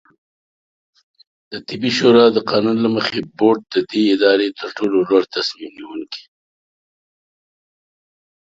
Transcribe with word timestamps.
دطبي 1.51 1.89
شورا 1.97 2.25
د 2.35 2.39
قانون 2.49 2.77
له 2.85 2.89
مخې، 2.95 3.19
بورډ 3.37 3.61
د 3.73 3.75
دې 3.91 4.01
ادارې 4.15 4.47
ترټولو 4.59 4.97
لوړتصمیم 5.09 5.71
نیونکې 5.77 6.23